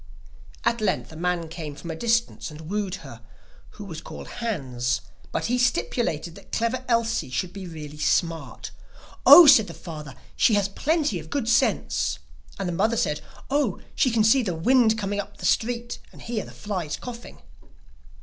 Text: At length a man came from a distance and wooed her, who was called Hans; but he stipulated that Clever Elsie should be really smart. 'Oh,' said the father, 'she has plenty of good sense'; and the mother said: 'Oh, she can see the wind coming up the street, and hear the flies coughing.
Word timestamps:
At 0.65 0.81
length 0.81 1.11
a 1.11 1.15
man 1.15 1.47
came 1.47 1.75
from 1.75 1.91
a 1.91 1.95
distance 1.95 2.49
and 2.49 2.61
wooed 2.61 2.95
her, 3.05 3.21
who 3.77 3.85
was 3.85 4.01
called 4.01 4.27
Hans; 4.39 5.01
but 5.31 5.45
he 5.45 5.59
stipulated 5.59 6.33
that 6.33 6.51
Clever 6.51 6.83
Elsie 6.87 7.29
should 7.29 7.53
be 7.53 7.67
really 7.67 7.99
smart. 7.99 8.71
'Oh,' 9.27 9.45
said 9.45 9.67
the 9.67 9.75
father, 9.75 10.15
'she 10.35 10.55
has 10.55 10.67
plenty 10.69 11.19
of 11.19 11.29
good 11.29 11.47
sense'; 11.47 12.17
and 12.57 12.67
the 12.67 12.73
mother 12.73 12.97
said: 12.97 13.21
'Oh, 13.51 13.79
she 13.93 14.09
can 14.09 14.23
see 14.23 14.41
the 14.41 14.55
wind 14.55 14.97
coming 14.97 15.19
up 15.19 15.37
the 15.37 15.45
street, 15.45 15.99
and 16.11 16.19
hear 16.23 16.45
the 16.45 16.51
flies 16.51 16.97
coughing. 16.97 17.37